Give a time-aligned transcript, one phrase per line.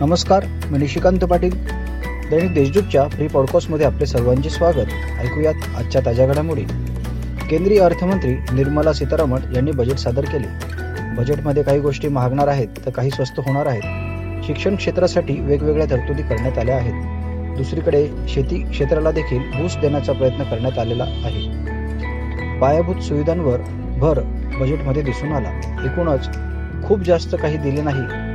[0.00, 1.50] नमस्कार मी निशिकांत पाटील.
[2.30, 4.86] दैनिक देशदूतच्या फ्री पॉडकास्टमध्ये आपले सर्वांचे स्वागत.
[5.20, 6.60] ऐकूयात आजच्या ताज्या घडामोडी.
[7.50, 10.46] केंद्रीय अर्थमंत्री निर्मला सीतारामन यांनी बजेट सादर केले.
[11.16, 13.82] बजेटमध्ये काही गोष्टी महागणार आहेत तर काही स्वस्त होणार आहेत.
[14.46, 16.94] शिक्षण क्षेत्रासाठी वेगवेगळ्या तरतुदी करण्यात आल्या आहेत.
[17.56, 21.48] दुसरीकडे शेती क्षेत्राला देखील बूस्ट देण्याचा प्रयत्न करण्यात आलेला आहे.
[22.60, 23.60] पायाभूत सुविधांवर
[23.98, 24.20] भर
[24.60, 25.50] बजेटमध्ये दिसून आला.
[25.84, 26.28] एकूणच
[26.86, 28.25] खूप जास्त काही दिले नाही.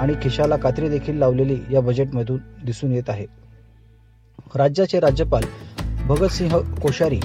[0.00, 3.26] आणि खिशाला कात्री देखील लावलेली या बजेटमधून दिसून येत आहे.
[4.54, 5.42] राज्याचे राज्यपाल
[6.06, 7.20] भगतसिंह कोश्यारी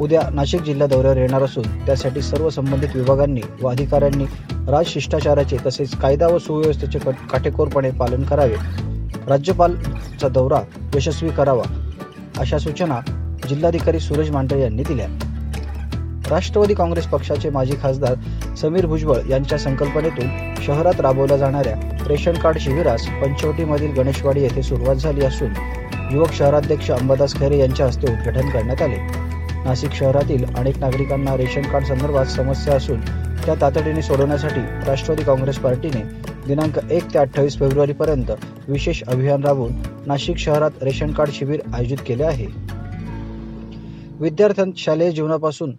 [0.00, 4.24] उद्या नाशिक जिल्हा दौऱ्यावर येणार असून त्यासाठी सर्व संबंधित विभागांनी व अधिकाऱ्यांनी
[4.68, 8.56] राजशिष्टाचाराचे तसेच कायदा व सुव्यवस्थेचे काटेकोरपणे पालन करावे.
[9.26, 10.60] राज्यपालचा दौरा
[10.94, 11.64] यशस्वी करावा
[12.38, 13.00] अशा सूचना
[13.48, 15.08] जिल्हाधिकारी सूरज मांढरे यांनी दिल्या.
[16.30, 21.74] राष्ट्रवादी काँग्रेस पक्षाचे माजी खासदार समीर भुजबळ यांच्या संकल्पनेतून शहरात राबवल्या जाणाऱ्या
[22.08, 25.52] रेशन कार्ड शिबिरास पंचवटीमधील गणेशवाडी येथे सुरुवात झाली असून
[26.12, 28.96] युवक शहराध्यक्ष अंबादास खैरे यांच्या हस्ते उद्घाटन करण्यात आले.
[29.64, 33.00] नाशिक शहरातील अनेक नागरिकांना रेशन कार्ड संदर्भात समस्या असून
[33.44, 36.02] त्या तातडीने सोडवण्यासाठी राष्ट्रवादी काँग्रेस पार्टीने
[36.46, 38.30] दिनांक एक ते अठ्ठावीस फेब्रुवारीपर्यंत
[38.68, 39.72] विशेष अभियान राबवून
[40.06, 42.46] नाशिक शहरात रेशन कार्ड शिबिर आयोजित केले आहे.
[44.20, 45.72] विद्यार्थ्यां शालेय जीवनापासून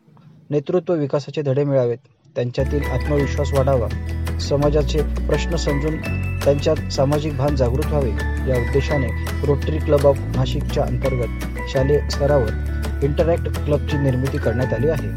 [0.51, 1.97] नेतृत्व विकासाचे धडे मिळावेत.
[2.35, 3.87] त्यांच्यातील आत्मविश्वास वाढावा.
[4.39, 5.97] समाजाचे प्रश्न समजून
[6.43, 8.09] त्यांच्यात सामाजिक भान जागृत व्हावे.
[8.49, 9.07] या उद्देशाने
[9.45, 11.27] रोटरी क्लब ऑफ नाशिकच्या अंतर्गत
[11.69, 12.49] शालेय स्तरावर
[13.03, 15.07] इंटरॅक्ट क्लबची निर्मिती करण्यात आली आहे.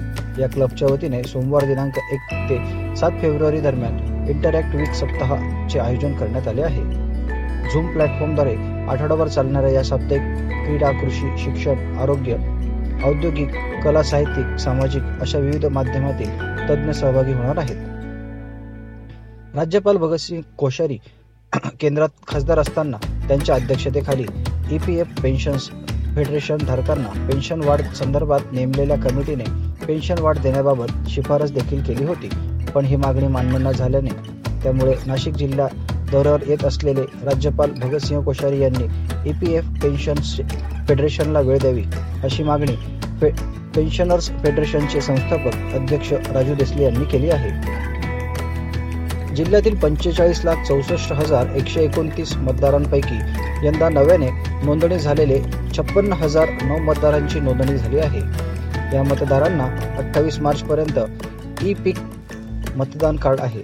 [0.42, 2.56] या क्लबच्या वतीने सोमवार दिनांक एक ते
[2.96, 6.82] सात फेब्रुवारी दरम्यान इंटरॅक्ट वीक सप्ताहाचे आयोजन करण्यात आले आहे.
[7.72, 8.54] झूम प्लॅटफॉर्मद्वारे
[8.88, 10.22] आठवडाभर चालणाऱ्या या साप्ताहिक
[10.66, 12.51] क्रीडा कृषी शिक्षण आरोग्य
[13.04, 16.30] औद्योगिक कला साहित्यिक सामाजिक अशा विविध माध्यमातील
[16.68, 17.76] तज्ज्ञ सहभागी होणार आहेत.
[19.56, 20.98] राज्यपाल भगतसिंग कोश्यारी
[21.80, 22.96] केंद्रात खासदार असताना
[23.28, 24.26] त्यांच्या अध्यक्षतेखाली
[24.72, 25.68] E P F pensions
[26.14, 29.44] federation धारकांना पेन्शन वाढ संदर्भात नेमलेल्या कमिटीने
[29.86, 32.28] पेन्शन वाढ देण्याबाबत शिफारस देखील केली होती
[32.74, 34.10] पण ही मागणी मान्य न झाल्याने
[34.62, 35.66] त्यामुळे नाशिक जिल्हा
[36.12, 38.84] दौऱ्यावर येत असलेले राज्यपाल भगतसिंह कोश्यारी यांनी
[39.30, 40.36] ई पी एफ पेन्शन्स
[40.88, 41.84] फेडरेशनला वेळ द्यावी
[42.24, 42.76] अशी मागणी
[43.22, 43.30] फे
[43.74, 47.50] पेन्शनर्स फेडरेशनचे संस्थापक अध्यक्ष राजू देसले यांनी केली आहे.
[49.34, 53.18] जिल्ह्यातील पंचेचाळीस लाख चौसष्ट हजार एकशे एकोणतीस मतदारांपैकी
[53.66, 54.30] यंदा नव्याने
[54.64, 55.40] नोंदणी झालेले
[55.76, 58.20] छप्पन्न हजार नऊ मतदारांची नोंदणी झाली आहे.
[58.96, 59.64] या मतदारांना
[59.98, 60.98] अठ्ठावीस मार्चपर्यंत
[61.64, 61.96] ई पीक
[62.76, 63.62] मतदान कार्ड आहे.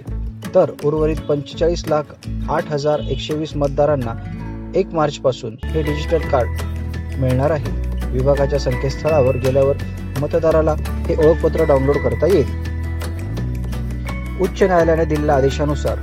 [0.55, 2.03] तर उर्वरित पंचेचाळीस लाख
[2.49, 4.13] आठ हजार एकशे वीस मतदारांना
[4.75, 6.49] एक मार्चपासून हे डिजिटल कार्ड
[7.19, 7.88] मिळणार आहे.
[8.11, 9.75] विभागाच्या संकेतस्थळावर गेल्यावर
[10.21, 10.75] मतदाराला
[11.07, 12.67] हे ओळखपत्र डाउनलोड करता येईल.
[14.41, 15.95] उच्च न्यायालयाने दिलेल्या आदेशानुसार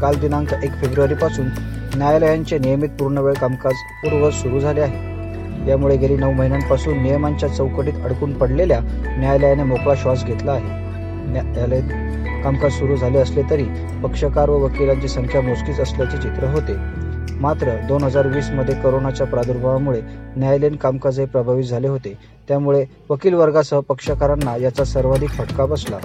[0.00, 1.46] काल दिनांक एक फेब्रुवारीपासून
[1.94, 5.70] न्यायालयांचे नियमित पूर्णवेळ कामकाज पूर्ववत सुरू झाले आहे.
[5.70, 8.80] यामुळे गेली नऊ महिन्यांपासून नियमांच्या चौकटीत अडकून पडलेल्या
[9.18, 10.82] न्यायालयाने मोकळा श्वास घेतला आहे.
[11.32, 11.80] न्यायालय
[12.42, 13.64] कामकाज सुरू झाले असले तरी
[14.02, 17.03] पक्षकार व वकिलांची संख्या मोजकीच असल्याचे चित्र होते.
[17.32, 20.00] मात्र दोन हजार वीसमध्ये करोनाच्या प्रादुर्भावामुळे
[20.36, 22.18] न्यायालयीन कामकाजही प्रभावित झाले होते.
[22.48, 25.98] त्यामुळे वकील वर्गासह पक्षकारांना याचा सर्वाधिक फटका बसला.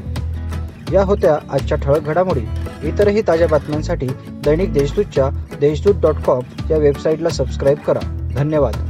[0.93, 2.41] या होत्या आजच्या ठळक घडामोडी.
[2.89, 5.29] इतरही ताज्या बातम्यांसाठी दैनिक देशदूतच्या
[5.59, 8.31] देशदूत डॉट कॉम या वेबसाईटला सबस्क्राईब करा.
[8.35, 8.88] धन्यवाद.